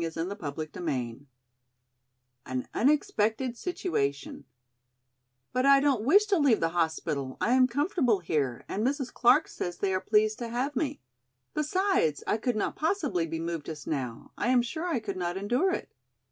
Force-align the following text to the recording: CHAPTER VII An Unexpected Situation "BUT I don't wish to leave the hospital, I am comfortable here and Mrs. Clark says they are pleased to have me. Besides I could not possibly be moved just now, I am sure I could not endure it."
CHAPTER 0.00 0.36
VII 0.76 1.26
An 2.46 2.68
Unexpected 2.72 3.56
Situation 3.56 4.44
"BUT 5.52 5.66
I 5.66 5.80
don't 5.80 6.04
wish 6.04 6.24
to 6.26 6.38
leave 6.38 6.60
the 6.60 6.68
hospital, 6.68 7.36
I 7.40 7.54
am 7.54 7.66
comfortable 7.66 8.20
here 8.20 8.64
and 8.68 8.86
Mrs. 8.86 9.12
Clark 9.12 9.48
says 9.48 9.78
they 9.78 9.92
are 9.92 10.00
pleased 10.00 10.38
to 10.38 10.50
have 10.50 10.76
me. 10.76 11.00
Besides 11.52 12.22
I 12.28 12.36
could 12.36 12.54
not 12.54 12.76
possibly 12.76 13.26
be 13.26 13.40
moved 13.40 13.66
just 13.66 13.88
now, 13.88 14.30
I 14.38 14.50
am 14.50 14.62
sure 14.62 14.86
I 14.86 15.00
could 15.00 15.16
not 15.16 15.36
endure 15.36 15.72
it." 15.72 15.90